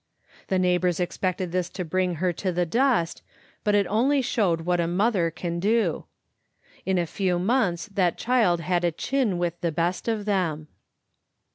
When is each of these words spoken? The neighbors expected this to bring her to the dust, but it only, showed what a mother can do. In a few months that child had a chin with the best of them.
The 0.47 0.57
neighbors 0.57 0.99
expected 0.99 1.51
this 1.51 1.69
to 1.69 1.85
bring 1.85 2.15
her 2.15 2.33
to 2.33 2.51
the 2.51 2.65
dust, 2.65 3.21
but 3.63 3.75
it 3.75 3.85
only, 3.85 4.23
showed 4.23 4.61
what 4.61 4.79
a 4.79 4.87
mother 4.87 5.29
can 5.29 5.59
do. 5.59 6.05
In 6.87 6.97
a 6.97 7.05
few 7.05 7.37
months 7.37 7.85
that 7.93 8.17
child 8.17 8.61
had 8.61 8.83
a 8.83 8.91
chin 8.91 9.37
with 9.37 9.61
the 9.61 9.71
best 9.71 10.07
of 10.07 10.25
them. 10.25 10.69